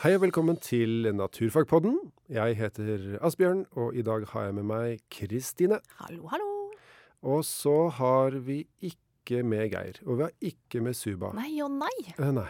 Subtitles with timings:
[0.00, 1.98] Hei og velkommen til Naturfagpodden.
[2.32, 5.76] Jeg heter Asbjørn, og i dag har jeg med meg Kristine.
[5.98, 6.46] Hallo, hallo.
[7.20, 9.98] Og så har vi ikke med Geir.
[10.06, 11.34] Og vi har ikke med Suba.
[11.36, 11.92] Nei og nei.
[12.14, 12.46] Eh, nei.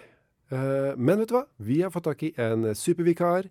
[0.55, 1.43] Eh, men vet du hva?
[1.59, 3.51] Vi har fått tak i en supervikar,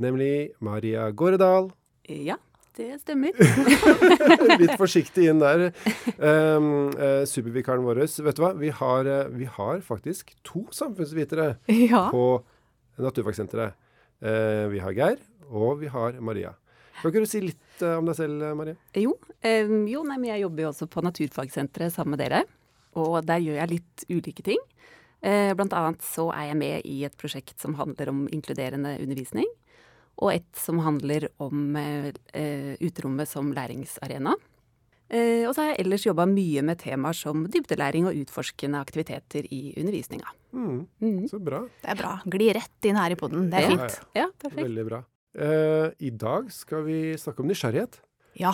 [0.00, 1.68] nemlig Maria Gåredal.
[2.08, 2.38] Ja,
[2.80, 3.36] det stemmer.
[4.62, 5.66] Litt forsiktig inn der.
[6.16, 8.06] Eh, supervikaren vår.
[8.08, 8.54] Vet du hva?
[8.56, 12.08] Vi har, eh, vi har faktisk to samfunnsvitere ja.
[12.08, 12.40] på
[13.02, 13.74] Naturfagsenteret.
[14.24, 16.54] Eh, vi har Geir, og vi har Maria.
[17.00, 18.76] Kan ikke du si litt eh, om deg selv, Maria?
[18.96, 22.44] Jo, eh, jo nei, men jeg jobber jo også på Naturfagsenteret sammen med dere.
[22.94, 24.60] Og der gjør jeg litt ulike ting.
[25.24, 29.48] Eh, blant annet så er jeg med i et prosjekt som handler om inkluderende undervisning.
[30.22, 34.36] Og et som handler om eh, eh, uterommet som læringsarena.
[35.10, 39.46] Eh, og så har jeg ellers jobba mye med temaer som dybdelæring og utforskende aktiviteter
[39.52, 40.30] i undervisninga.
[40.54, 41.28] Mm, Mm.
[41.28, 41.60] så bra.
[41.82, 42.20] Det er bra.
[42.24, 43.50] Gli rett inn her i poden.
[43.50, 43.76] Det er Ja.
[43.76, 44.00] fint.
[44.14, 44.64] Ja, perfekt.
[44.64, 45.04] Veldig bra.
[45.36, 48.00] Eh, I dag skal vi snakke om nysgjerrighet.
[48.36, 48.52] Ja.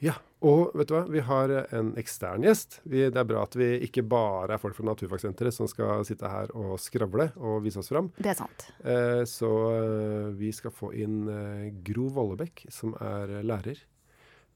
[0.00, 0.12] Ja,
[0.42, 1.08] og vet du hva?
[1.10, 2.80] Vi har en ekstern gjest.
[2.86, 6.28] Vi, det er bra at vi ikke bare er folk fra Naturfagsenteret som skal sitte
[6.28, 8.12] her og skravle og vise oss fram.
[8.16, 8.68] Det er sant.
[8.84, 13.76] Eh, så eh, vi skal få inn eh, Gro Vollebekk, som er lærer,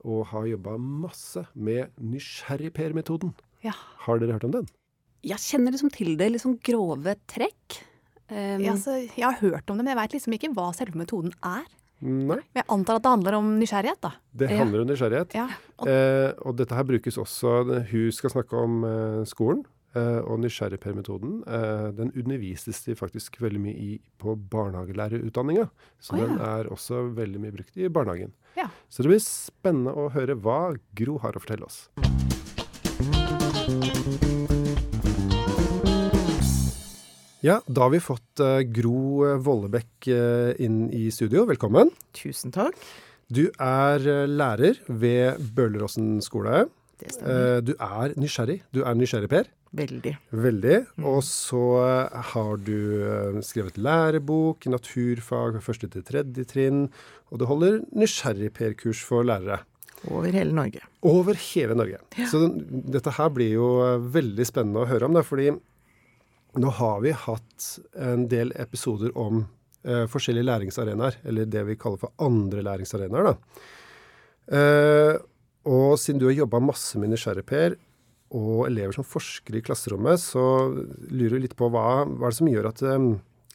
[0.04, 3.32] og har jobba masse med Nysgjerrigper-metoden.
[3.62, 3.72] Ja.
[4.06, 4.66] Har dere hørt om den?
[5.22, 7.78] Jeg kjenner liksom til det, sånn grove trekk.
[8.32, 10.98] Um, Ja, så jeg har hørt om det, men jeg veit liksom ikke hva selve
[10.98, 11.62] metoden er.
[12.02, 14.10] Nei, Men jeg antar at det handler om nysgjerrighet, da.
[14.34, 14.56] det Ja.
[14.58, 15.34] handler om nysgjerrighet.
[15.34, 15.46] Ja.
[15.78, 19.64] Og, Eh, og dette her brukes også Hun skal snakke om eh, skolen.
[19.92, 23.90] Eh, og nysgjerrigper-metoden eh, den undervises de faktisk veldig mye i
[24.22, 25.66] på barnehagelærerutdanninga.
[26.00, 26.28] Så oh, ja.
[26.30, 28.32] den er også veldig mye brukt i barnehagen.
[28.56, 28.70] Ja.
[28.88, 31.90] Så det blir spennende å høre hva Gro har å fortelle oss.
[37.44, 40.08] Ja, da har vi fått eh, Gro Vollebekk
[40.62, 41.44] inn i studio.
[41.52, 41.92] Velkommen.
[42.16, 42.80] Tusen takk.
[43.32, 46.70] Du er lærer ved Bøleråsen skole.
[47.02, 47.58] Det stemmer.
[47.58, 48.62] Eh, Du er nysgjerrig.
[48.72, 49.58] Du er nysgjerrig, Per.
[49.72, 50.12] Veldig.
[50.36, 50.78] Veldig.
[51.08, 52.76] Og så eh, har du
[53.08, 56.86] eh, skrevet lærebok naturfag fra første til tredje trinn.
[57.32, 59.62] Og du holder nysgjerrig-Per-kurs for lærere.
[60.10, 60.82] Over hele Norge.
[61.06, 62.00] Over hele Norge.
[62.28, 65.16] Så dette her blir jo eh, veldig spennende å høre om.
[65.16, 65.52] Da, fordi
[66.60, 69.46] nå har vi hatt en del episoder om
[69.86, 73.30] eh, forskjellige læringsarenaer, eller det vi kaller for andre læringsarenaer.
[73.30, 73.62] Da.
[74.58, 75.14] Eh,
[75.72, 77.78] og siden du har jobba masse med nysgjerrig-Per
[78.32, 80.42] og elever som forsker i klasserommet, så
[81.10, 83.12] lurer vi litt på hva, hva er det som gjør at um,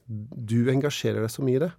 [0.08, 1.72] du engasjerer deg så mye i det?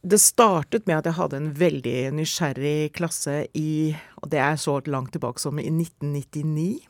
[0.00, 4.78] Det startet med at jeg hadde en veldig nysgjerrig klasse i Og det er så
[4.88, 6.86] langt tilbake som i 1999.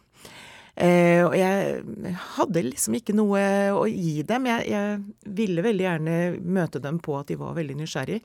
[0.81, 3.43] Eh, og jeg hadde liksom ikke noe
[3.75, 4.47] å gi dem.
[4.47, 8.21] Jeg, jeg ville veldig gjerne møte dem på at de var veldig nysgjerrig.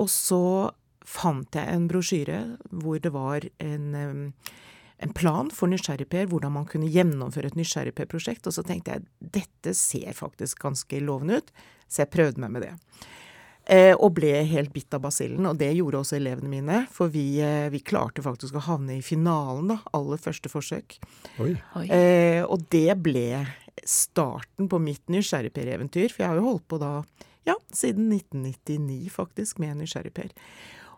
[0.00, 0.72] Og så
[1.06, 2.40] fant jeg en brosjyre
[2.72, 4.22] hvor det var en, em,
[4.98, 8.48] en plan for Nysgjerrig-Per, hvordan man kunne gjennomføre et Nysgjerrig-Per-prosjekt.
[8.48, 11.52] Og så tenkte jeg dette ser faktisk ganske lovende ut,
[11.88, 12.72] så jeg prøvde meg med det.
[13.66, 16.82] Eh, og ble helt bitt av basillen, og det gjorde også elevene mine.
[16.94, 21.00] For vi, eh, vi klarte faktisk å havne i finalen, da, aller første forsøk.
[21.42, 21.56] Oi.
[21.74, 21.86] Oi.
[21.90, 23.42] Eh, og det ble
[23.84, 26.14] starten på mitt nysgjerrig-Per-eventyr.
[26.14, 27.02] For jeg har jo holdt på da,
[27.44, 30.30] ja, siden 1999 faktisk, med Nysgjerrig-Per.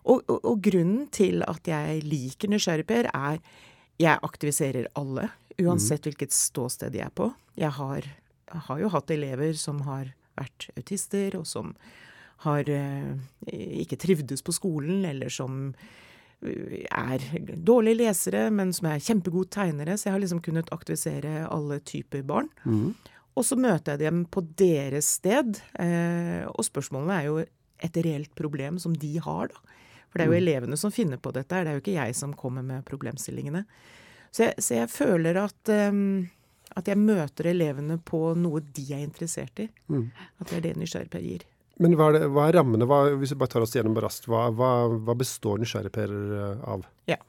[0.04, 3.40] Og, og, og grunnen til at jeg liker Nysgjerrig-Per, er
[3.98, 5.28] jeg aktiviserer alle,
[5.58, 7.32] uansett hvilket ståsted de er på.
[7.58, 8.06] Jeg har,
[8.68, 11.72] har jo hatt elever som har vært autister, og som
[12.44, 13.14] har eh,
[13.82, 15.72] ikke trivdes på skolen, eller som
[16.46, 17.26] eh, er
[17.56, 19.98] dårlige lesere, men som er kjempegode tegnere.
[19.98, 22.50] Så jeg har liksom kunnet aktivisere alle typer barn.
[22.62, 22.92] Mm.
[23.38, 27.42] Og så møter jeg dem på deres sted, eh, og spørsmålene er jo
[27.88, 29.74] et reelt problem som de har, da.
[30.08, 32.34] For det er jo elevene som finner på dette, det er jo ikke jeg som
[32.36, 33.64] kommer med problemstillingene.
[34.32, 36.26] Så jeg, så jeg føler at, um,
[36.76, 39.68] at jeg møter elevene på noe de er interessert i.
[39.92, 40.08] Mm.
[40.40, 41.46] At det er det nysgjerrigper gir.
[41.78, 42.88] Men hva er, det, hva er rammene?
[42.90, 44.72] Hva, hvis vi bare tar oss gjennom raskt, hva, hva,
[45.06, 46.14] hva består nysgjerrigper
[46.66, 46.86] av?
[47.10, 47.20] Ja.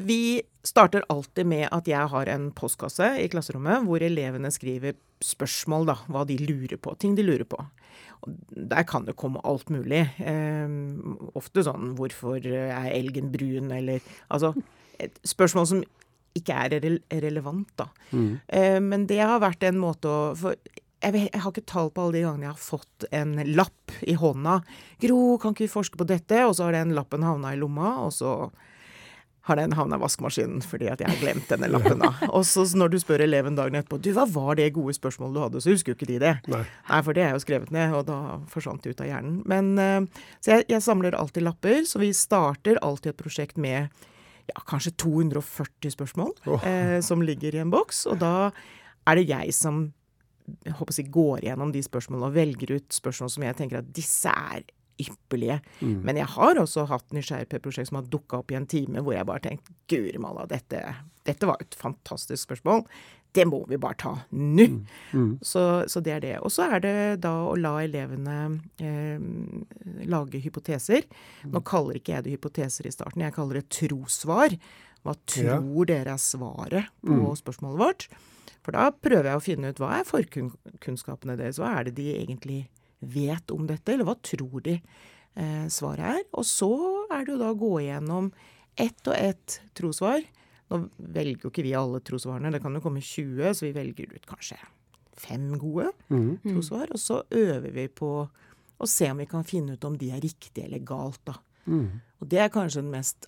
[0.00, 5.86] Vi starter alltid med at jeg har en postkasse i klasserommet hvor elevene skriver spørsmål,
[5.92, 7.60] da, hva de lurer på, ting de lurer på.
[8.50, 10.02] Der kan det komme alt mulig.
[10.18, 10.68] Eh,
[11.34, 14.00] ofte sånn 'hvorfor er elgen brun?' eller
[14.30, 14.54] altså
[14.98, 15.82] et spørsmål som
[16.36, 17.88] ikke er rele relevant, da.
[18.48, 20.54] Eh, men det har vært en måte å for
[21.00, 24.60] jeg har ikke tall på alle de gangene jeg har fått en lapp i hånda.
[25.00, 28.04] 'Gro, kan ikke vi forske på dette?' Og så har den lappen havna i lomma,
[28.04, 28.50] og så
[29.50, 32.00] har den havna i vaskemaskinen fordi at jeg har glemt denne lappen.
[32.02, 32.12] da.
[32.36, 35.42] Og så når du spør eleven dagen etterpå du, hva var det gode spørsmålet du
[35.44, 36.34] hadde, så husker jo ikke de det.
[36.52, 36.62] Nei.
[36.88, 38.18] Nei, for det er jo skrevet ned, og da
[38.50, 39.40] forsvant det ut av hjernen.
[39.50, 43.90] Men, eh, Så jeg, jeg samler alltid lapper, så vi starter alltid et prosjekt med
[44.50, 46.66] ja, kanskje 240 spørsmål oh.
[46.66, 48.06] eh, som ligger i en boks.
[48.10, 48.50] Og da
[49.08, 49.88] er det jeg som
[50.64, 53.80] jeg håper å si, går gjennom de spørsmålene og velger ut spørsmål som jeg tenker
[53.80, 54.64] at disse er
[55.04, 55.60] ypperlige.
[55.80, 56.00] Mm.
[56.06, 59.26] Men jeg har også hatt nysgjerrigprosjekt som har dukka opp i en time hvor jeg
[59.28, 60.82] bare tenkte guri malla, dette,
[61.28, 62.84] dette var et fantastisk spørsmål.
[63.32, 64.64] Det må vi bare ta nå.
[65.14, 65.36] Mm.
[65.46, 66.32] Så, så det er det.
[66.42, 68.38] Og så er det da å la elevene
[68.82, 69.22] eh,
[70.10, 71.06] lage hypoteser.
[71.46, 74.56] Nå kaller ikke jeg det hypoteser i starten, jeg kaller det trosvar.
[75.06, 75.54] Hva Ja.
[75.60, 78.08] tror dere er svaret på spørsmålet vårt?
[78.60, 81.56] For da prøver jeg å finne ut hva er forkunnskapene deres.
[81.62, 82.58] Hva er det de egentlig
[83.00, 86.22] vet om dette, eller hva tror de eh, svaret er?
[86.36, 86.70] Og så
[87.10, 88.32] er det jo da å gå igjennom
[88.80, 90.22] ett og ett trossvar.
[90.70, 94.12] Nå velger jo ikke vi alle trossvarene, det kan jo komme 20, så vi velger
[94.14, 94.58] ut kanskje
[95.20, 96.38] fem gode Mm.
[96.44, 96.90] trossvar.
[96.94, 98.28] Og så øver vi på
[98.80, 101.34] å se om vi kan finne ut om de er riktige eller galt, da.
[101.66, 102.00] Mm.
[102.20, 103.26] Og det er kanskje den mest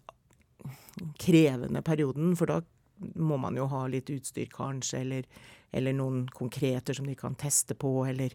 [1.18, 2.60] krevende perioden, for da
[3.18, 5.24] må man jo ha litt utstyr kanskje, eller,
[5.74, 8.34] eller noen konkreter som de kan teste på, eller,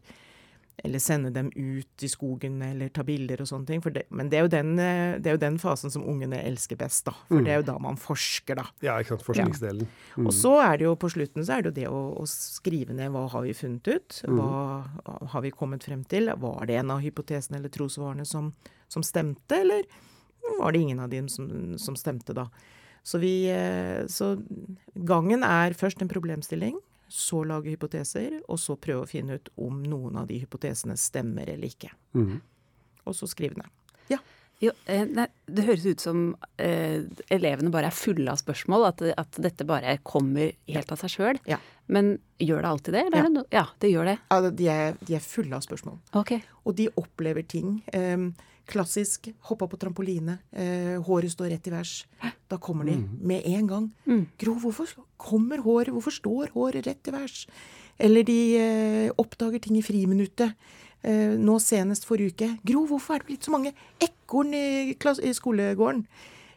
[0.83, 3.81] eller sende dem ut i skogen, eller ta bilder og sånne ting.
[3.81, 7.07] Det, men det er, den, eh, det er jo den fasen som ungene elsker best,
[7.07, 7.15] da.
[7.31, 8.67] For det er jo da man forsker, da.
[8.85, 9.25] Ja, ikke sant.
[9.25, 9.89] Forskningsdelen.
[10.21, 12.95] Og så er det jo på slutten så er det jo det å, å skrive
[12.97, 14.51] ned hva har vi funnet ut, hva
[15.33, 18.51] har vi kommet frem til, var det en av hypotesene eller trosvarene som,
[18.91, 19.87] som stemte, eller
[20.59, 21.49] var det ingen av dem som,
[21.81, 22.47] som stemte da.
[23.07, 24.35] Så, vi, eh, så
[25.07, 26.77] gangen er først en problemstilling,
[27.07, 31.49] så lage hypoteser, og så prøve å finne ut om noen av de hypotesene stemmer
[31.49, 31.93] eller ikke.
[32.17, 32.39] Mm.
[33.07, 33.71] Og så skrive ned.
[34.59, 36.21] Jo, eh, nei, det høres ut som
[36.57, 41.13] eh, elevene bare er fulle av spørsmål, at, at dette bare kommer helt av seg
[41.13, 41.41] sjøl.
[41.49, 41.59] Ja.
[41.93, 43.03] Men gjør det alltid det?
[43.05, 43.27] Eller?
[43.27, 43.29] Ja.
[43.35, 44.15] det ja, det gjør det.
[44.31, 45.99] Ja, de, er, de er fulle av spørsmål.
[46.17, 46.33] Ok.
[46.65, 47.77] Og de opplever ting.
[47.93, 48.17] Eh,
[48.67, 52.05] klassisk hoppa på trampoline, eh, håret står rett i vers.
[52.47, 53.91] Da kommer de med en gang.
[54.39, 54.87] Gro, hvorfor
[55.17, 57.47] kommer håret, hvorfor står håret rett i vers?
[57.99, 60.53] Eller de eh, oppdager ting i friminuttet.
[61.03, 62.49] Eh, nå senest forrige uke.
[62.65, 66.05] Gro, hvorfor er det blitt så mange ekorn i, i skolegården?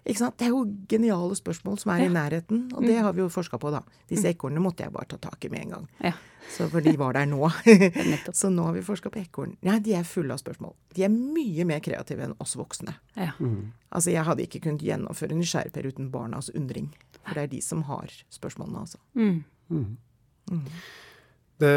[0.04, 0.36] Ikke sant?
[0.40, 3.58] Det er jo geniale spørsmål som er i nærheten, og det har vi jo forska
[3.60, 3.82] på, da.
[4.08, 5.88] Disse ekornene måtte jeg bare ta tak i med en gang.
[6.04, 6.14] Ja.
[6.50, 7.50] Så For de var der nå.
[8.32, 9.52] Så nå har vi forska på ekorn.
[9.66, 10.72] Nei, de er fulle av spørsmål.
[10.96, 12.96] De er mye mer kreative enn oss voksne.
[13.14, 13.34] Ja.
[13.90, 16.90] Altså, jeg hadde ikke kunnet gjennomføre nysgjerrigper uten barnas undring.
[17.20, 18.98] For det er de som har spørsmålene, altså.
[19.14, 19.44] Mm.
[21.60, 21.74] Det,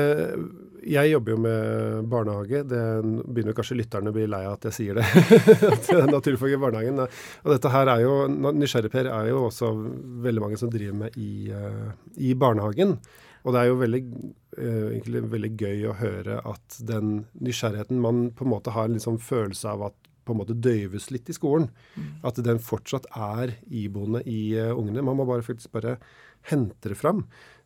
[0.83, 2.63] jeg jobber jo med barnehage.
[2.68, 2.83] Det
[3.24, 5.06] begynner kanskje lytterne å bli lei av at jeg sier det.
[5.74, 7.03] at naturfag i barnehagen.
[7.06, 9.74] Og dette her er jo, Nysgjerrigper er jo også
[10.25, 11.91] veldig mange som driver med i, eh,
[12.30, 12.97] i barnehagen.
[13.44, 14.01] Og det er jo veldig,
[14.57, 18.95] eh, egentlig veldig gøy å høre at den nysgjerrigheten man på en måte har en
[18.97, 21.69] liksom følelse av at på en måte døyves litt i skolen.
[22.24, 25.03] At den fortsatt er iboende i eh, ungene.
[25.03, 25.97] Man må bare faktisk bare
[26.50, 27.24] hente det fram.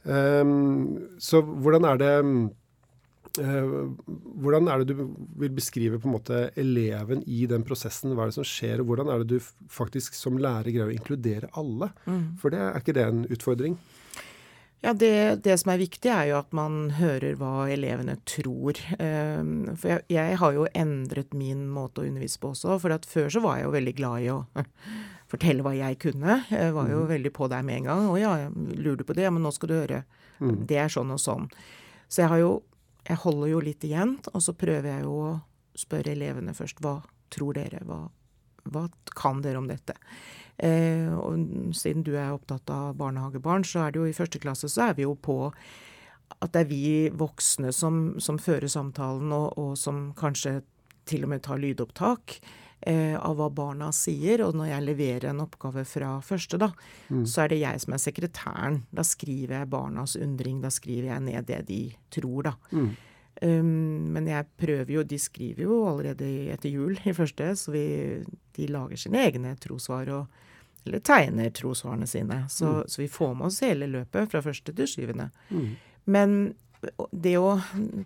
[0.08, 2.14] Ehm, så hvordan er det
[3.42, 3.74] eh,
[4.42, 5.04] hvordan er det du
[5.42, 8.16] vil beskrive på en måte eleven i den prosessen?
[8.16, 10.96] Hva er det som skjer, og hvordan er det du faktisk som lærer greier å
[10.96, 11.92] inkludere alle?
[12.42, 13.78] For det er ikke det en utfordring?
[14.86, 18.78] Ja, det, det som er viktig, er jo at man hører hva elevene tror.
[19.02, 22.78] Um, for jeg, jeg har jo endret min måte å undervise på også.
[22.84, 24.40] For før så var jeg jo veldig glad i å
[25.32, 26.40] fortelle hva jeg kunne.
[26.52, 28.08] Jeg var jo veldig på der med en gang.
[28.08, 29.28] 'Å ja, lurer du på det?
[29.28, 30.04] Ja, men nå skal du høre.
[30.40, 31.50] Det er sånn og sånn.'
[32.08, 32.64] Så jeg har jo
[33.08, 35.42] Jeg holder jo litt igjen, og så prøver jeg jo å
[35.80, 36.82] spørre elevene først.
[36.84, 37.80] Hva tror dere?
[37.88, 38.10] Hva,
[38.68, 39.94] hva kan dere om dette?
[40.58, 44.68] Eh, og siden du er opptatt av barnehagebarn, så er det jo i første klasse
[44.68, 45.54] så er vi jo på
[46.42, 50.60] at det er vi voksne som, som fører samtalen, og, og som kanskje
[51.08, 52.42] til og med tar lydopptak
[52.86, 54.44] av hva barna sier.
[54.46, 56.70] Og når jeg leverer en oppgave fra første, da,
[57.26, 58.80] så er det jeg som er sekretæren.
[58.94, 61.82] Da skriver jeg barnas undring, da skriver jeg ned det de
[62.14, 62.54] tror, da.
[63.38, 67.84] Um, men jeg prøver jo, de skriver jo allerede etter jul i første, så vi,
[68.58, 70.10] de lager sine egne trosvar.
[70.10, 70.44] og
[70.88, 72.46] eller tegner trosvarene sine.
[72.50, 75.30] Så, så vi får med oss hele løpet fra første til syvende.
[76.06, 76.54] Men
[77.12, 77.58] det å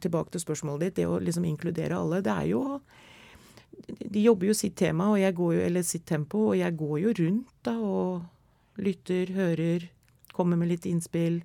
[0.02, 0.96] Tilbake til spørsmålet ditt.
[1.02, 2.80] Det å liksom inkludere alle, det er jo
[3.88, 6.98] De jobber jo sitt tema, og jeg går jo, eller sitt tempo, og jeg går
[7.04, 9.88] jo rundt da og lytter, hører,
[10.34, 11.42] kommer med litt innspill.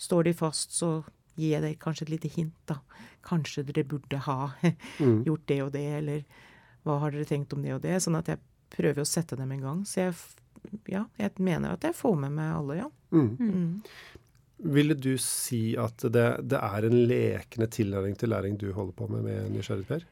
[0.00, 1.02] Står de fast, så
[1.36, 2.80] gir jeg deg kanskje et lite hint, da.
[3.24, 4.52] Kanskje dere burde ha
[5.28, 6.24] gjort det og det, eller
[6.82, 7.98] hva har dere tenkt om det og det?
[8.02, 9.84] Sånn at jeg prøver å sette dem i gang.
[9.88, 10.16] Så jeg
[10.90, 12.88] ja, jeg mener at jeg får med meg alle, ja.
[13.12, 13.30] Mm.
[13.38, 14.32] Mm.
[14.72, 19.08] Ville du si at det, det er en lekende tilnærming til læring du holder på
[19.10, 20.06] med med Nysgjerrig Per?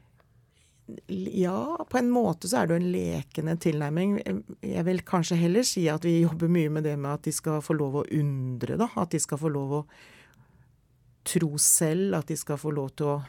[1.07, 4.15] Ja, på en måte så er det jo en lekende tilnærming.
[4.65, 7.61] Jeg vil kanskje heller si at vi jobber mye med det med at de skal
[7.63, 8.89] få lov å undre, da.
[8.99, 9.83] At de skal få lov å
[11.27, 13.19] tro selv, at de skal få lov til å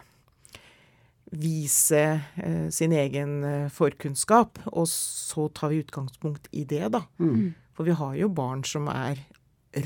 [1.33, 2.03] vise
[2.37, 4.59] eh, sin egen eh, forkunnskap.
[4.73, 7.05] Og så tar vi utgangspunkt i det, da.
[7.23, 7.53] Mm.
[7.77, 9.23] For vi har jo barn som er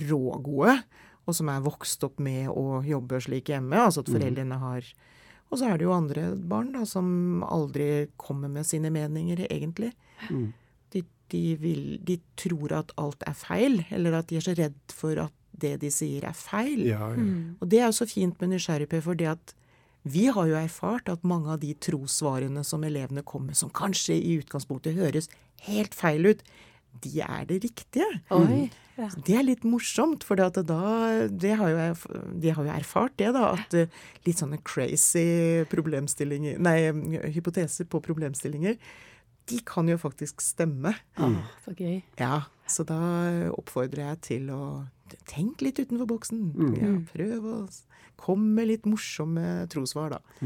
[0.07, 0.81] rågode,
[1.27, 3.79] og som er vokst opp med å jobbe slik hjemme.
[3.79, 4.91] Altså at foreldrene har
[5.51, 9.93] Og så er det jo andre barn da, som aldri kommer med sine meninger, egentlig.
[10.31, 10.49] Mm.
[10.95, 14.81] De, de, vil, de tror at alt er feil, eller at de er så redd
[14.95, 16.83] for at det de sier, er feil.
[16.85, 17.29] Ja, ja.
[17.63, 19.55] Og det er jo så fint med nysgjerrighet, for det at
[20.07, 24.15] vi har jo erfart at mange av de trossvarene som elevene kommer med, som kanskje
[24.15, 25.31] i utgangspunktet høres
[25.67, 26.45] helt feil ut,
[27.03, 28.07] de er det riktige.
[28.35, 28.67] Oi.
[28.97, 29.09] Ja.
[29.13, 30.49] Det er litt morsomt, for da,
[31.29, 33.53] det har jo, jeg- de har jo erfart det, da.
[33.53, 33.87] At eh,
[34.25, 36.79] litt sånne crazy problemstillinger Nei,
[37.35, 38.79] hypoteser på problemstillinger,
[39.47, 40.95] de kan jo faktisk stemme.
[41.19, 41.29] Ja,
[41.65, 42.03] så gøy.
[42.19, 42.97] Ja, så da
[43.55, 44.63] oppfordrer jeg til å
[45.29, 46.43] tenke litt utenfor boksen.
[46.81, 47.59] Ja, prøv å
[48.17, 50.43] komme med litt morsomme trosvar, da.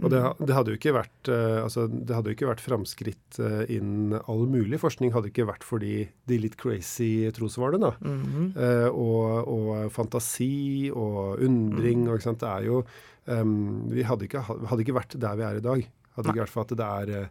[0.00, 3.38] Og det, det hadde jo ikke vært eh, altså, det hadde jo ikke vært framskritt
[3.42, 7.90] eh, innen all mulig forskning hadde ikke vært for de, de litt crazy trosvarene.
[7.90, 7.92] da.
[8.00, 8.46] -hmm.
[8.56, 12.08] Eh, og, og fantasi og undring.
[12.08, 12.40] Og, ikke sant?
[12.40, 12.84] Det er jo
[13.26, 15.88] um, Vi hadde ikke, hadde ikke vært der vi er i dag.
[16.16, 17.28] Hadde ikke vært for at det er eh,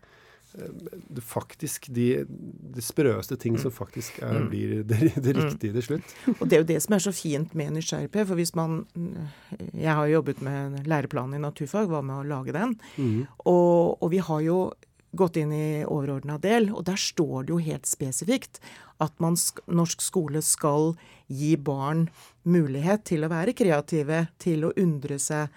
[1.25, 2.25] faktisk de,
[2.75, 6.13] de sprøeste ting som faktisk er, blir det, det riktige til slutt.
[6.39, 8.27] Og det er jo det som er så fint med nysgjerrighet.
[8.27, 8.81] For hvis man
[9.73, 12.75] Jeg har jo jobbet med læreplanen i naturfag, var med å lage den.
[12.97, 13.27] Mm.
[13.45, 14.59] Og, og vi har jo
[15.11, 18.61] gått inn i overordna del, og der står det jo helt spesifikt
[19.03, 20.93] at man, sk- norsk skole skal
[21.27, 22.05] gi barn
[22.47, 25.51] mulighet til å være kreative, til å undre seg.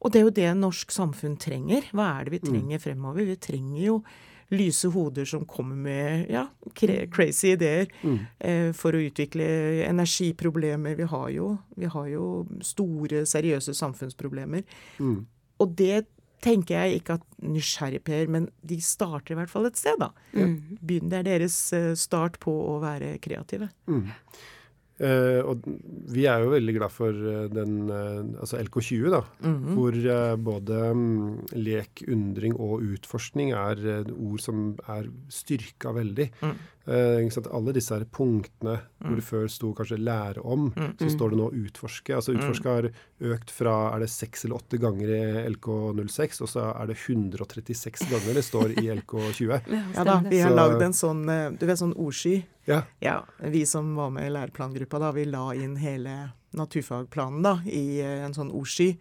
[0.00, 1.90] Og det er jo det norsk samfunn trenger.
[1.92, 3.26] Hva er det vi trenger fremover?
[3.28, 3.96] Vi trenger jo
[4.50, 7.86] lyse hoder som kommer med ja, crazy ideer
[8.38, 9.46] eh, for å utvikle
[9.86, 10.96] energiproblemer.
[10.98, 12.30] Vi har jo, vi har jo
[12.66, 14.64] store, seriøse samfunnsproblemer.
[14.98, 15.20] Mm.
[15.60, 16.06] Og det
[16.44, 20.10] tenker jeg ikke at nysgjerrig-Per, men de starter i hvert fall et sted, da.
[20.80, 23.68] Begynn, det er deres eh, start på å være kreative.
[23.90, 24.08] Mm.
[25.00, 25.64] Eh, og
[26.12, 29.22] vi er jo veldig glad for eh, den uh, altså LK20, da.
[29.40, 29.70] Mhm.
[29.78, 33.80] Hvor uh, både um, lek, undring og utforskning er
[34.10, 36.28] ord som er styrka veldig.
[36.44, 36.58] Mm.
[36.90, 37.46] Eh, sant?
[37.54, 40.96] Alle disse her punktene hvor det før sto kanskje 'lære om', Mm.
[40.98, 42.14] så står det nå 'utforske'.
[42.16, 46.74] Altså Utforske har økt fra er det seks eller åtte ganger i LK06, og så
[46.80, 49.60] er det 136 ganger det står i LK20.
[49.96, 52.44] Ja da, vi har lagd en sånn, eh, du vet, sånn ordsky.
[52.66, 52.82] Ja.
[53.00, 58.00] Ja, vi som var med i læreplangruppa, da, vi la inn hele naturfagplanen da, i
[58.00, 58.96] eh, en sånn ordsky.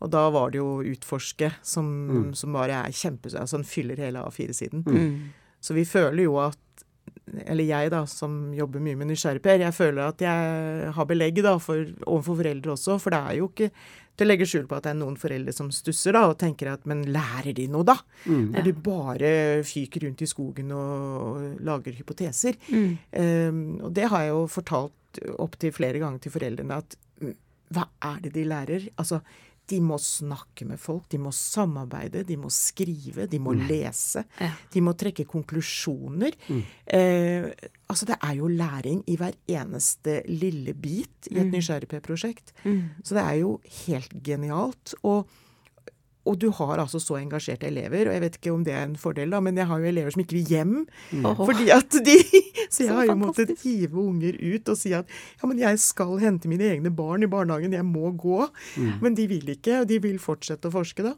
[0.00, 2.34] Og da var det jo utforske som, Mm.
[2.36, 3.26] som bare er kjempe...
[3.34, 4.84] Altså den fyller hele A4-siden.
[4.84, 5.20] Mm.
[5.60, 6.56] Så vi føler jo at
[7.44, 11.56] eller jeg da, som jobber mye med nysgjerrig-Per, jeg føler at jeg har belegg da,
[11.62, 12.98] for, overfor foreldre også.
[13.02, 13.70] For det er jo ikke
[14.18, 16.72] til å legge skjul på at det er noen foreldre som stusser da, og tenker
[16.72, 17.96] at men lærer de noe, da?
[18.26, 18.46] Mm.
[18.56, 19.32] Når de bare
[19.66, 22.58] fyker rundt i skogen og, og lager hypoteser.
[22.68, 22.88] Mm.
[23.14, 27.36] Um, og det har jeg jo fortalt opptil flere ganger til foreldrene at mm,
[27.74, 28.88] hva er det de lærer?
[28.98, 29.20] Altså,
[29.68, 34.24] de må snakke med folk, de må samarbeide, de må skrive, de må lese.
[34.40, 34.52] Ja.
[34.72, 36.36] De må trekke konklusjoner.
[36.48, 37.48] Eh,
[37.88, 42.54] altså, det er jo læring i hver eneste lille bit i et nysgjerrig-P-prosjekt.
[42.64, 42.80] Mm.
[43.02, 44.96] Så det er jo helt genialt.
[45.02, 45.28] Og,
[46.28, 48.98] og du har altså så engasjerte elever, og jeg vet ikke om det er en
[49.00, 50.74] fordel, da, men jeg har jo elever som ikke vil hjem.
[51.12, 51.28] Mm.
[51.40, 52.18] Fordi at de
[52.68, 55.78] Så jeg Så har jo måttet hive unger ut og si at ja, men jeg
[55.80, 58.42] skal hente mine egne barn i barnehagen, jeg må gå.
[59.00, 61.14] Men de vil ikke, og de vil fortsette å forske, da.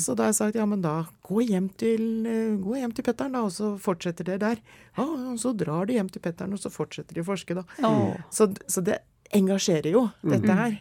[0.00, 0.94] Så da har jeg sagt ja, men da
[1.26, 4.62] gå hjem til, eh, gå hjem til Petteren, da, og så fortsetter det der.
[4.96, 7.66] Ja, og så drar de hjem til Petteren, og så fortsetter de å forske, da.
[7.84, 8.16] Åh.
[8.32, 9.02] Så, så det
[9.36, 10.80] engasjerer jo, dette her.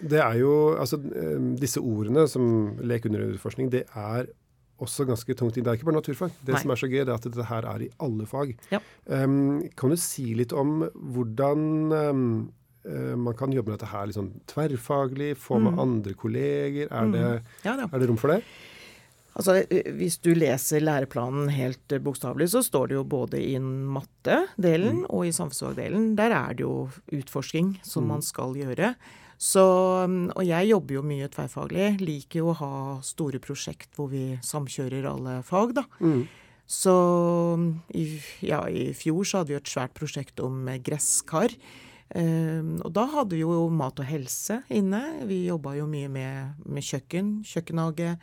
[0.00, 4.30] Det er jo Altså, eh, disse ordene som lek under utforskning, det er
[4.80, 5.64] også ganske tungt inn.
[5.66, 6.32] Det er ikke bare naturfag.
[6.40, 6.62] Det Nei.
[6.62, 8.54] som er så gøy, det er at dette her er i alle fag.
[8.72, 8.80] Ja.
[9.06, 12.24] Um, kan du si litt om hvordan um,
[13.20, 16.88] man kan jobbe med dette her sånn tverrfaglig, få med andre kolleger?
[16.88, 17.24] Er, det,
[17.66, 18.40] Ja er det rom for det?
[19.38, 23.56] Altså, eh, Hvis du leser læreplanen helt eh, bokstavelig, så står det jo både i
[23.60, 26.14] matte-delen og i samfunnsfagdelen.
[26.18, 28.94] Der er det jo utforsking som man skal gjøre.
[29.40, 29.64] Så,
[30.06, 31.94] mm, og jeg jobber jo mye tverrfaglig.
[32.02, 32.74] Liker jo å ha
[33.06, 35.86] store prosjekt hvor vi samkjører alle fag, da.
[36.04, 36.26] Mm.
[36.70, 36.94] Så
[37.98, 38.04] i,
[38.46, 41.54] ja, i fjor så hadde vi et svært prosjekt om eh, gresskar.
[42.10, 45.00] Um, og da hadde vi jo mat og helse inne.
[45.30, 48.16] Vi jobba jo mye med, med kjøkken, kjøkkenhage.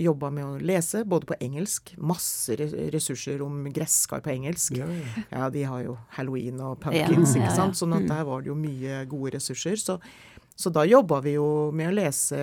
[0.00, 1.92] Jobba med å lese, både på engelsk.
[2.00, 4.78] Masse ressurser om gresskar på engelsk.
[4.80, 5.24] Ja, ja.
[5.28, 7.76] Ja, de har jo halloween og pumpkins, ikke sant.
[7.76, 9.76] Sånn at der var det jo mye gode ressurser.
[9.76, 9.98] Så,
[10.56, 12.40] så da jobba vi jo med å lese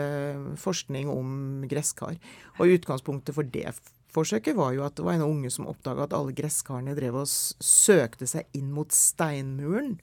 [0.61, 2.19] forskning om gresskar.
[2.59, 3.73] Og utgangspunktet for det
[4.11, 7.29] forsøket var jo at det var en unge som oppdaga at alle gresskarene drev og
[7.31, 9.95] søkte seg inn mot steinmuren.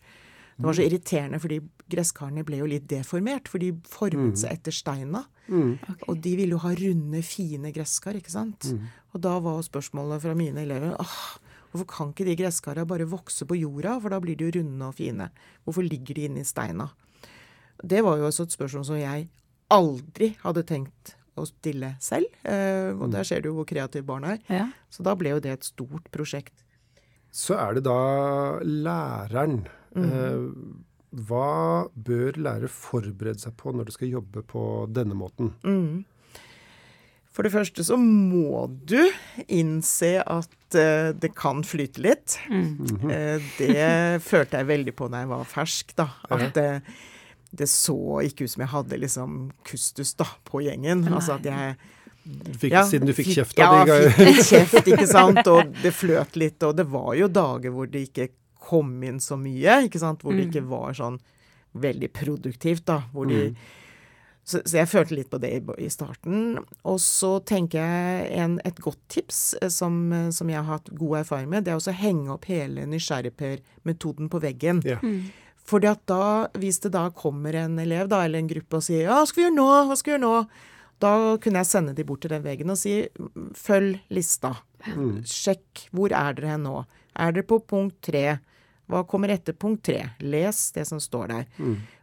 [0.58, 1.60] Det var så irriterende, fordi
[1.92, 5.28] gresskarene ble jo litt deformert, for de formet seg etter steina.
[6.08, 8.70] Og de ville jo ha runde, fine gresskar, ikke sant.
[9.14, 11.18] Og da var spørsmålet fra mine elever åh,
[11.72, 14.88] hvorfor kan ikke de gresskara bare vokse på jorda, for da blir de jo runde
[14.88, 15.30] og fine.
[15.64, 16.90] Hvorfor ligger de inne i steina?
[17.84, 19.28] Det var jo også et spørsmål som jeg
[19.70, 22.30] aldri hadde tenkt å stille selv.
[22.42, 24.40] Eh, og der ser du jo hvor kreative barn er.
[24.50, 24.66] Ja.
[24.90, 26.64] Så da ble jo det et stort prosjekt.
[27.30, 29.60] Så er det da læreren.
[29.96, 30.48] Eh,
[31.10, 34.62] hva bør lærere forberede seg på når du skal jobbe på
[34.92, 35.52] denne måten?
[37.32, 38.98] For det første så må du
[39.46, 42.34] innse at uh, det kan flyte litt.
[42.50, 43.76] Eh, det
[44.30, 46.08] følte jeg veldig på da jeg var fersk, da.
[46.34, 46.66] At det,
[47.54, 47.96] det så
[48.26, 49.38] ikke ut som jeg hadde liksom
[49.68, 51.06] kustus da, på gjengen.
[51.12, 51.78] Altså at jeg
[52.58, 55.08] fikk, Ja, siden du fikk fikk- kjeft av Ja, de Ja, fikk litt kjeft, ikke
[55.08, 55.40] sant.
[55.54, 56.58] Og det fløt litt.
[56.66, 58.28] Og det var jo dager hvor det ikke
[58.68, 60.24] kom inn så mye, ikke sant.
[60.24, 61.18] Hvor det ikke var sånn
[61.78, 63.02] veldig produktivt, da.
[63.12, 63.52] Hvor de
[64.48, 66.56] så, så jeg følte litt på det i, i starten.
[66.88, 70.88] Og så tenker jeg en, et godt tips eh, som, eh, som jeg har hatt
[70.96, 74.80] god erfaring med, det er å henge opp hele nysgjerrigper-metoden på veggen.
[74.88, 74.96] Ja.
[75.68, 79.04] Fordi at da, hvis det da kommer en elev da, eller en gruppe og sier
[79.04, 80.36] 'ja, hva skal vi gjøre nå', hva skal vi gjøre nå?
[80.98, 81.12] Da
[81.44, 82.94] kunne jeg sende de bort til den veggen og si
[83.52, 84.56] 'følg lista'.
[85.28, 86.86] Sjekk hvor er dere hen nå.
[87.14, 88.40] Er dere på punkt tre?
[88.88, 90.00] Hva kommer etter punkt tre?
[90.24, 91.48] Les det som står der.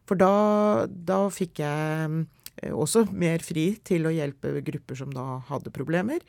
[0.06, 2.26] For da, da fikk jeg
[2.62, 6.22] eh, også mer fri til å hjelpe grupper som da hadde problemer.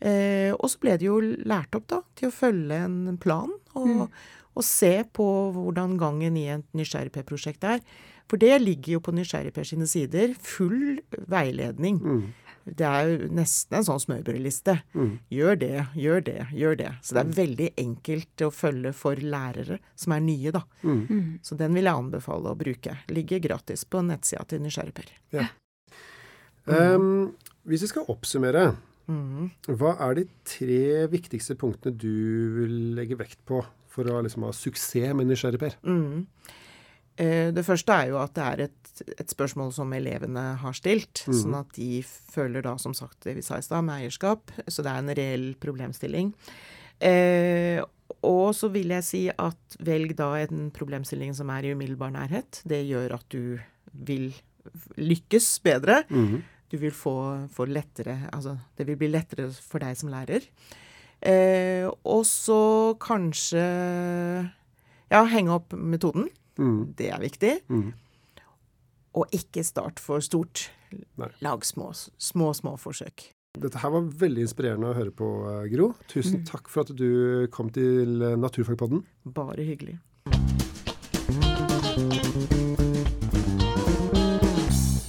[0.00, 4.06] Eh, og så ble det jo lært opp da, til å følge en plan og,
[4.54, 7.82] og se på hvordan gangen i et Nysgjerrigper-prosjekt er.
[8.28, 10.34] For det ligger jo på Nysgjerrigper sine sider.
[10.44, 11.00] Full
[11.32, 12.00] veiledning.
[12.76, 14.74] Det er jo nesten en sånn smørbrødliste.
[15.34, 16.90] Gjør det, gjør det, gjør det.
[17.02, 20.64] Så det er veldig enkelt å følge for lærere som er nye, da.
[21.42, 22.98] Så den vil jeg anbefale å bruke.
[23.12, 25.10] Ligger gratis på nettsida til Nysgjerrigper.
[26.68, 27.32] Um,
[27.68, 28.68] hvis vi skal oppsummere,
[29.08, 32.14] hva er de tre viktigste punktene du
[32.58, 35.78] vil legge vekt på for å liksom ha suksess med Nysgjerrigper?
[35.88, 36.26] Mm.
[37.18, 41.56] Det første er jo at det er et, et spørsmål som elevene har stilt, sånn
[41.58, 44.52] at de føler da, som sagt, det vi sa i stad, med eierskap.
[44.70, 46.30] Så det er en reell problemstilling.
[47.02, 47.82] Eh,
[48.22, 52.62] og så vil jeg si at velg da en problemstilling som er i umiddelbar nærhet.
[52.66, 53.58] Det gjør at du
[53.92, 54.30] vil
[54.98, 56.04] lykkes bedre.
[56.68, 60.44] Du vil få, få lettere Altså, det vil bli lettere for deg som lærer.
[61.22, 63.62] Eh, og så kanskje
[65.10, 66.28] Ja, henge opp metoden.
[66.58, 67.54] Det er viktig.
[69.18, 70.68] Og ikke start for stort.
[71.20, 71.30] Nei.
[71.44, 73.30] Lag små, små, små forsøk.
[73.58, 75.92] Dette her var veldig inspirerende å høre på, eh, Gro.
[76.10, 79.02] Tusen takk for at du kom til eh, Naturfagpodden.
[79.24, 79.98] Bare hyggelig.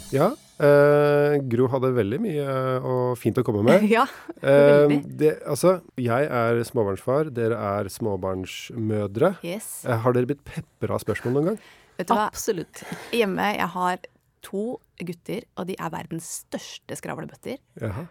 [0.10, 3.86] Ja, eh, Gro hadde veldig mye eh, og fint å komme med.
[3.98, 4.06] Ja,
[4.40, 9.34] Eh, det, altså, jeg er småbarnsfar, dere er småbarnsmødre.
[9.44, 9.84] Yes.
[9.84, 11.60] Eh, har dere blitt pepra av spørsmål noen gang?
[12.00, 12.30] Vet du hva?
[12.30, 12.84] Absolutt.
[13.12, 14.00] Hjemme jeg har
[14.46, 14.64] to
[15.04, 17.60] gutter, og de er verdens største skravlebøtter.
[17.84, 18.06] Jaha.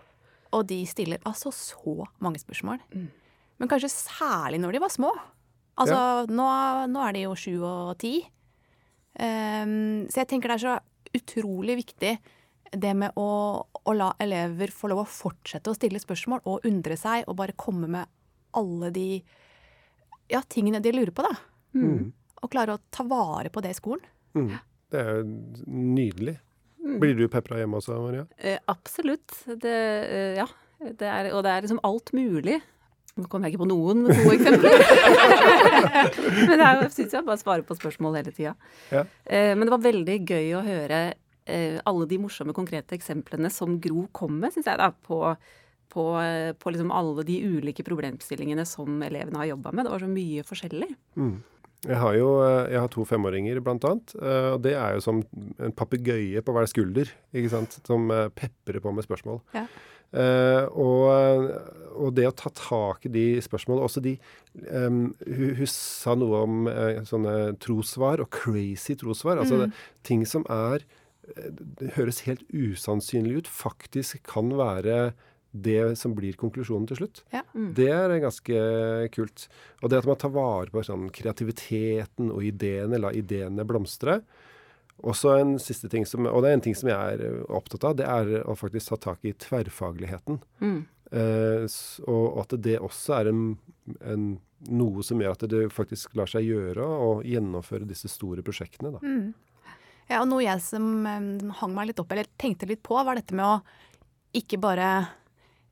[0.52, 2.80] Og de stiller altså så mange spørsmål.
[2.92, 5.12] Men kanskje særlig når de var små.
[5.78, 6.46] Altså, nå,
[6.92, 8.18] nå er de jo sju og ti.
[9.18, 10.76] Um, så jeg tenker det er så
[11.18, 12.12] utrolig viktig
[12.72, 13.28] det med å,
[13.64, 17.56] å la elever få lov å fortsette å stille spørsmål og undre seg, og bare
[17.58, 18.10] komme med
[18.58, 19.08] alle de
[20.28, 21.34] ja, tingene de lurer på, da.
[22.38, 24.04] Og klare å ta vare på det i skolen.
[24.36, 24.52] Mm.
[24.88, 25.24] Det er jo
[25.68, 26.38] nydelig.
[26.78, 28.24] Blir du pepra hjemme også, Maria?
[28.38, 29.34] Eh, absolutt.
[29.46, 29.76] Det,
[30.08, 30.46] eh, ja.
[30.78, 32.60] Det er, og det er liksom alt mulig.
[33.18, 34.84] Nå kommer jeg ikke på noen gode eksempler.
[36.46, 38.54] men det er jo, jeg syns jeg bare svarer på spørsmål hele tida.
[38.94, 39.02] Ja.
[39.26, 41.00] Eh, men det var veldig gøy å høre
[41.48, 45.20] alle de morsomme, konkrete eksemplene som Gro kom med, syns jeg, da, på,
[45.92, 49.86] på, eh, på liksom alle de ulike problemstillingene som elevene har jobba med.
[49.86, 50.90] Det var så mye forskjellig.
[51.86, 54.16] Jeg har jo eh, jeg har to femåringer, blant annet.
[54.18, 55.22] eh, Og det er jo som
[55.58, 57.78] en papegøye på hver skulder, ikke sant?
[57.86, 59.40] som eh, peprer på med spørsmål.
[59.54, 59.68] Ja.
[60.08, 61.50] Uh, og,
[61.92, 64.14] og, det å ta tak i de spørsmålene Også de
[64.72, 69.36] um, hun, hun, sa noe om uh, sånne trossvar og crazy trossvar.
[69.42, 69.66] Altså mm.
[69.66, 70.96] det, ting som er eh,
[71.78, 75.12] Det høres helt usannsynlig ut, faktisk kan være
[75.50, 77.22] det som blir konklusjonen til slutt.
[77.32, 77.42] Ja.
[77.54, 77.70] Mm.
[77.76, 78.58] Det er ganske
[79.14, 79.46] kult.
[79.82, 84.20] Og det at man tar vare på sånn, kreativiteten og ideene, la ideene blomstre.
[84.98, 87.86] Også en siste ting som, og det er en ting som jeg er eh, opptatt
[87.86, 90.40] av, det er å faktisk ta tak i tverrfagligheten.
[90.60, 90.78] Mm.
[91.08, 91.66] Eh,
[92.10, 93.42] og at det også er en,
[94.02, 94.30] en,
[94.74, 98.96] noe som gjør at det faktisk lar seg gjøre å gjennomføre disse store prosjektene.
[98.96, 99.04] Da.
[99.06, 99.30] Mm.
[100.08, 101.04] Ja, og noe jeg som
[101.60, 103.58] hang meg litt opp, eller tenkte litt på, var dette med å
[104.38, 104.88] ikke bare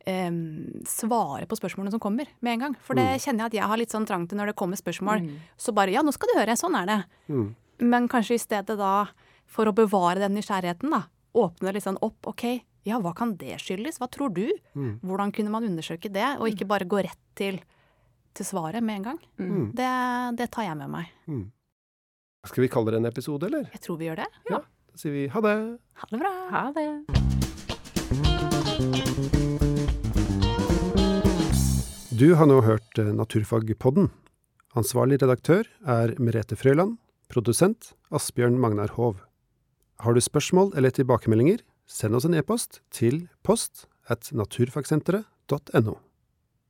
[0.06, 2.76] um, svare på spørsmålene som kommer med en gang.
[2.84, 3.22] For det mm.
[3.24, 5.24] kjenner jeg at jeg har litt sånn trang til når det kommer spørsmål.
[5.24, 5.36] Mm.
[5.60, 6.98] Så bare ja, nå skal du høre, sånn er det.
[7.32, 7.48] Mm.
[7.92, 8.94] Men kanskje i stedet da,
[9.50, 11.04] for å bevare den nysgjerrigheten, da,
[11.36, 12.30] åpne litt sånn opp.
[12.32, 12.46] OK,
[12.86, 14.00] ja, hva kan det skyldes?
[14.00, 14.46] Hva tror du?
[14.78, 14.98] Mm.
[15.04, 17.60] Hvordan kunne man undersøke det, og ikke bare gå rett til,
[18.36, 19.20] til svaret med en gang?
[19.40, 19.50] Mm.
[19.50, 19.68] mm.
[19.76, 19.92] Det,
[20.40, 21.12] det, tar jeg med meg.
[22.46, 23.66] Skal vi kalle det en episode, eller?
[23.74, 24.28] Jeg tror vi gjør det.
[24.50, 24.60] Ja.
[24.62, 25.56] Da sier vi ha det.
[26.00, 26.32] Ha det bra.
[26.54, 26.86] Ha det.
[32.16, 34.08] Du har nå hørt eh, Naturfagpodden.
[34.76, 36.96] Ansvarlig redaktør er Merete Frøyland.
[37.32, 39.18] Produsent Asbjørn Magnar Hov.
[40.00, 45.96] Har du spørsmål eller tilbakemeldinger, send oss en e-post til post at naturfagsenteret.no.